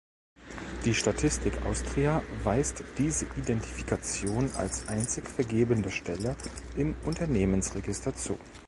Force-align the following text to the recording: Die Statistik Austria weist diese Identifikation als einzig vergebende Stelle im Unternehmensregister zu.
Die 0.85 0.95
Statistik 0.95 1.63
Austria 1.63 2.23
weist 2.43 2.83
diese 2.97 3.27
Identifikation 3.37 4.49
als 4.55 4.87
einzig 4.87 5.27
vergebende 5.27 5.91
Stelle 5.91 6.35
im 6.75 6.95
Unternehmensregister 7.05 8.15
zu. 8.15 8.39